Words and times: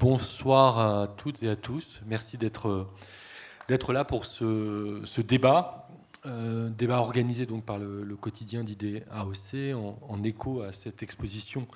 Bonsoir 0.00 0.78
à 0.78 1.08
toutes 1.08 1.42
et 1.42 1.48
à 1.50 1.56
tous. 1.56 2.00
Merci 2.06 2.38
d'être 2.38 2.86
là 3.68 4.04
pour 4.06 4.24
ce, 4.24 5.20
débat, 5.20 5.90
euh, 6.24 6.70
débat 6.70 7.00
organisé 7.00 7.44
donc 7.44 7.66
par 7.66 7.78
le, 7.78 8.16
quotidien 8.16 8.64
d'idées 8.64 9.02
AOC 9.10 9.74
en, 10.08 10.22
écho 10.22 10.62
à 10.62 10.72
cette 10.72 11.02
exposition 11.02 11.68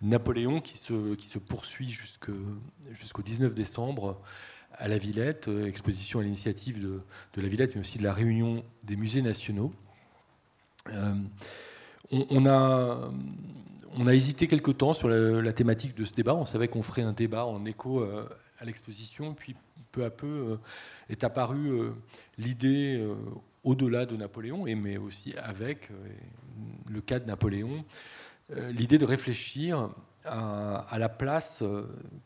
Napoléon 0.00 0.62
qui 0.62 0.78
se, 0.78 1.38
poursuit 1.38 1.90
jusqu'au 1.90 3.22
19 3.22 3.52
décembre 3.52 4.22
à 4.72 4.88
la 4.88 4.96
Villette, 4.96 5.48
euh, 5.48 5.66
exposition 5.66 6.20
à 6.20 6.22
l'initiative 6.22 6.80
de, 6.80 7.02
de, 7.34 7.42
la 7.42 7.48
Villette 7.48 7.74
mais 7.74 7.82
aussi 7.82 7.98
de 7.98 8.04
la 8.04 8.14
Réunion 8.14 8.64
des 8.84 8.96
musées 8.96 9.20
nationaux. 9.20 9.70
Euh, 10.88 11.12
on, 12.10 12.46
a, 12.46 13.10
on 13.96 14.06
a 14.06 14.14
hésité 14.14 14.46
quelque 14.46 14.70
temps 14.70 14.94
sur 14.94 15.08
la, 15.08 15.52
thématique 15.52 15.94
de 15.94 16.04
ce 16.04 16.12
débat. 16.12 16.34
On 16.34 16.46
savait 16.46 16.68
qu'on 16.68 16.82
ferait 16.82 17.02
un 17.02 17.12
débat 17.12 17.46
en 17.46 17.64
écho 17.64 18.00
euh, 18.00 18.28
à 18.58 18.64
l'exposition. 18.64 19.34
Puis 19.34 19.56
peu 19.92 20.04
à 20.04 20.10
peu 20.10 20.26
euh, 20.26 20.56
est 21.08 21.24
apparue 21.24 21.70
euh, 21.70 21.90
l'idée, 22.38 23.04
au-delà 23.64 24.06
de 24.06 24.16
Napoléon, 24.16 24.66
et 24.66 24.74
mais 24.74 24.98
aussi 24.98 25.34
avec 25.36 25.90
le 26.88 27.00
cas 27.00 27.18
de 27.18 27.24
Napoléon, 27.24 27.84
l'idée 28.70 28.98
de 28.98 29.04
réfléchir 29.04 29.90
à, 30.24 30.96
la 30.98 31.08
place 31.08 31.62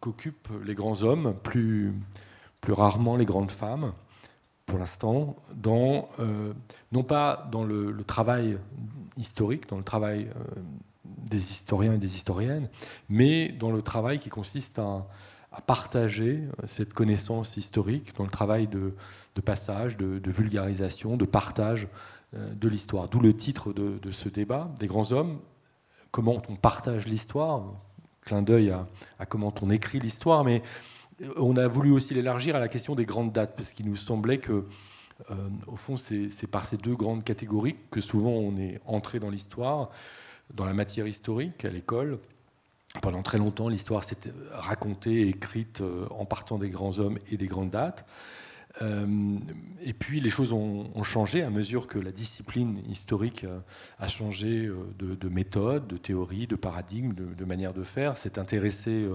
qu'occupent 0.00 0.50
les 0.64 0.74
grands 0.74 1.02
hommes, 1.02 1.34
plus, 1.42 1.92
rarement 2.68 3.16
les 3.16 3.24
grandes 3.24 3.52
femmes, 3.52 3.92
pour 4.66 4.78
l'instant, 4.78 5.36
non 5.64 7.04
pas 7.06 7.48
dans 7.52 7.64
le, 7.64 8.04
travail 8.04 8.58
historique, 9.16 9.68
dans 9.68 9.78
le 9.78 9.84
travail 9.84 10.28
des 11.28 11.50
historiens 11.50 11.94
et 11.94 11.98
des 11.98 12.14
historiennes, 12.14 12.68
mais 13.08 13.48
dans 13.48 13.70
le 13.70 13.82
travail 13.82 14.18
qui 14.18 14.30
consiste 14.30 14.78
à, 14.78 15.06
partager 15.66 16.44
cette 16.66 16.92
connaissance 16.92 17.56
historique, 17.56 18.14
dans 18.16 18.22
le 18.22 18.30
travail 18.30 18.68
de, 18.68 18.92
passage, 19.44 19.96
de, 19.96 20.30
vulgarisation, 20.30 21.16
de 21.16 21.24
partage 21.24 21.88
euh, 22.34 22.54
de 22.54 22.68
l'histoire. 22.68 23.08
D'où 23.08 23.18
le 23.18 23.34
titre 23.36 23.72
de, 23.72 24.10
ce 24.12 24.28
débat, 24.28 24.70
des 24.78 24.86
grands 24.86 25.10
hommes, 25.10 25.40
comment 26.10 26.40
on 26.48 26.54
partage 26.54 27.06
l'histoire, 27.06 27.72
clin 28.20 28.42
d'œil 28.42 28.70
à, 28.70 29.26
comment 29.26 29.52
on 29.62 29.70
écrit 29.70 29.98
l'histoire, 29.98 30.44
mais 30.44 30.62
on 31.36 31.56
a 31.56 31.66
voulu 31.66 31.90
aussi 31.90 32.14
l'élargir 32.14 32.54
à 32.54 32.60
la 32.60 32.68
question 32.68 32.94
des 32.94 33.06
grandes 33.06 33.32
dates, 33.32 33.56
parce 33.56 33.72
qu'il 33.72 33.86
nous 33.86 33.96
semblait 33.96 34.38
que, 34.38 34.66
euh, 35.30 35.48
au 35.66 35.76
fond, 35.76 35.96
c'est 35.96 36.46
par 36.46 36.66
ces 36.66 36.76
deux 36.76 36.94
grandes 36.94 37.24
catégories 37.24 37.76
que 37.90 38.00
souvent 38.00 38.30
on 38.30 38.56
est 38.58 38.80
entré 38.86 39.18
dans 39.18 39.30
l'histoire 39.30 39.90
dans 40.54 40.64
la 40.64 40.74
matière 40.74 41.06
historique 41.06 41.64
à 41.64 41.70
l'école. 41.70 42.18
Pendant 43.02 43.22
très 43.22 43.38
longtemps, 43.38 43.68
l'histoire 43.68 44.02
s'est 44.02 44.16
racontée, 44.50 45.28
écrite 45.28 45.82
euh, 45.82 46.06
en 46.10 46.24
partant 46.24 46.58
des 46.58 46.70
grands 46.70 46.98
hommes 46.98 47.18
et 47.30 47.36
des 47.36 47.46
grandes 47.46 47.70
dates. 47.70 48.06
Euh, 48.80 49.38
et 49.82 49.92
puis 49.92 50.20
les 50.20 50.30
choses 50.30 50.52
ont, 50.52 51.02
changé 51.02 51.42
à 51.42 51.50
mesure 51.50 51.86
que 51.86 51.98
la 51.98 52.12
discipline 52.12 52.80
historique 52.88 53.44
euh, 53.44 53.58
a 53.98 54.08
changé 54.08 54.70
de, 54.98 55.28
méthode, 55.28 55.86
de 55.86 55.96
théorie, 55.96 56.46
de 56.46 56.56
paradigme, 56.56 57.12
de, 57.12 57.44
manière 57.44 57.74
de 57.74 57.82
faire. 57.82 58.16
S'est 58.16 58.38
intéressé 58.38 59.06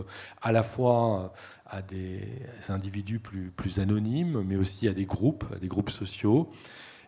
à 0.42 0.52
la 0.52 0.64
fois 0.64 1.34
à 1.66 1.82
des 1.82 2.22
individus 2.70 3.20
plus 3.20 3.80
anonymes, 3.80 4.44
mais 4.46 4.56
aussi 4.56 4.88
à 4.88 4.94
des 4.94 5.06
groupes, 5.06 5.46
à 5.56 5.60
des 5.60 5.68
groupes 5.68 5.90
sociaux. 5.90 6.52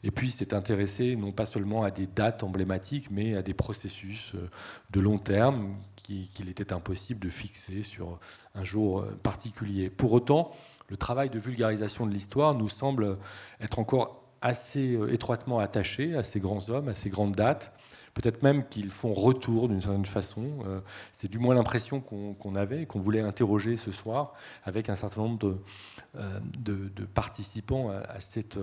Et 0.06 0.12
puis 0.12 0.30
s'est 0.30 0.54
intéressé 0.54 1.16
non 1.16 1.32
pas 1.32 1.48
seulement 1.48 1.84
à 1.84 1.90
des 1.90 2.06
dates 2.06 2.44
emblématiques, 2.44 3.10
mais 3.10 3.36
à 3.36 3.42
des 3.42 3.56
processus 3.56 4.34
euh, 4.36 4.50
de 4.92 5.00
long 5.00 5.18
terme 5.18 5.76
qu'il 5.96 6.48
était 6.48 6.72
impossible 6.72 7.20
de 7.20 7.30
fixer 7.30 7.82
sur 7.82 8.20
un 8.54 8.64
jour 8.64 9.00
euh, 9.00 9.20
particulier. 9.24 9.90
Pour 9.90 10.14
autant, 10.14 10.52
le 10.90 10.96
travail 10.96 11.32
de 11.32 11.40
vulgarisation 11.40 12.06
de 12.06 12.12
l'histoire 12.12 12.54
nous 12.54 12.70
semble 12.70 13.18
être 13.60 13.80
encore 13.80 14.24
assez 14.44 14.94
euh, 14.94 15.12
étroitement 15.12 15.58
attaché 15.58 16.16
à 16.16 16.22
ces 16.22 16.40
grands 16.40 16.70
hommes, 16.70 16.90
à 16.90 16.96
ces 16.96 17.10
grandes 17.10 17.36
dates. 17.36 17.72
Peut-être 18.14 18.44
même 18.44 18.68
qu'ils 18.68 18.92
font 18.92 19.12
retour 19.12 19.70
d'une 19.70 19.82
certaine 19.82 20.06
façon. 20.06 20.60
C'est 21.12 21.30
du 21.30 21.38
moins 21.38 21.54
l'impression 21.54 22.00
qu'on 22.00 22.56
avait, 22.56 22.86
qu'on 22.86 23.02
voulait 23.02 23.20
interroger 23.20 23.76
ce 23.76 23.92
soir 23.92 24.32
avec 24.64 24.88
un 24.88 24.96
certain 24.96 25.24
nombre 25.24 25.60
de, 26.58 27.06
participants 27.14 27.90
à, 27.90 28.22
cette 28.22 28.58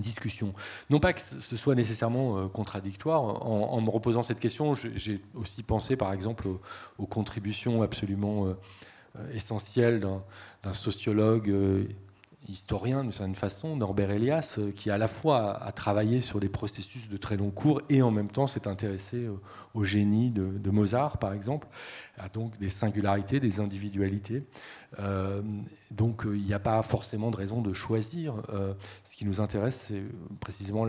discussion. 0.00 0.52
Non 0.90 1.00
pas 1.00 1.12
que 1.12 1.20
ce 1.20 1.56
soit 1.56 1.74
nécessairement 1.74 2.38
euh, 2.38 2.48
contradictoire. 2.48 3.22
En, 3.46 3.80
me 3.80 3.90
reposant 3.90 4.22
cette 4.22 4.40
question, 4.40 4.74
j'ai 4.74 5.20
aussi 5.34 5.62
pensé 5.62 5.96
par 5.96 6.12
exemple 6.12 6.48
aux, 6.98 7.06
contributions 7.06 7.82
absolument 7.82 8.46
euh, 8.46 8.54
essentielles 9.32 10.00
d'un 10.00 10.74
sociologue 10.74 11.50
euh, 11.50 11.84
historien 12.48 13.02
d'une 13.02 13.12
certaine 13.12 13.34
façon, 13.34 13.76
Norbert 13.76 14.10
Elias, 14.10 14.56
euh, 14.58 14.70
qui 14.70 14.90
à 14.90 14.98
la 14.98 15.08
fois 15.08 15.62
a, 15.62 15.72
travaillé 15.72 16.20
sur 16.20 16.40
des 16.40 16.48
processus 16.48 17.08
de 17.08 17.16
très 17.16 17.36
long 17.36 17.50
cours 17.50 17.80
et 17.88 18.02
en 18.02 18.10
même 18.10 18.28
temps 18.28 18.46
s'est 18.46 18.68
intéressé 18.68 19.24
euh, 19.24 19.40
au 19.74 19.84
génie 19.84 20.30
de, 20.30 20.70
Mozart, 20.70 21.18
par 21.18 21.32
exemple, 21.32 21.66
a 22.18 22.28
donc 22.28 22.58
des 22.58 22.68
singularités, 22.68 23.40
des 23.40 23.60
individualités. 23.60 24.42
Euh, 24.98 25.42
donc 25.90 26.22
il 26.24 26.42
n'y 26.42 26.54
a 26.54 26.58
pas 26.58 26.82
forcément 26.82 27.30
de 27.30 27.36
raison 27.36 27.60
de 27.62 27.72
choisir. 27.72 28.34
ce 29.04 29.16
qui 29.16 29.24
nous 29.24 29.40
intéresse, 29.40 29.86
c'est 29.88 30.02
précisément 30.40 30.86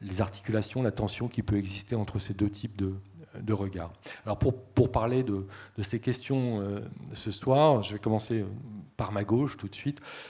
les 0.00 0.20
articulations, 0.20 0.82
la 0.82 0.90
tension 0.90 1.28
qui 1.28 1.42
peut 1.42 1.56
exister 1.56 1.96
entre 1.96 2.18
ces 2.18 2.34
deux 2.34 2.50
types 2.50 2.76
de, 2.76 2.94
de 3.40 3.52
regard. 3.52 3.92
Alors 4.24 4.38
pour, 4.38 4.90
parler 4.90 5.22
de, 5.22 5.46
ces 5.82 6.00
questions 6.00 6.60
euh, 6.60 6.80
ce 7.14 7.30
soir, 7.30 7.82
je 7.82 7.94
vais 7.94 7.98
commencer 7.98 8.44
par 8.96 9.12
ma 9.12 9.24
gauche 9.24 9.56
tout 9.56 9.68
de 9.68 9.74
suite, 9.74 10.00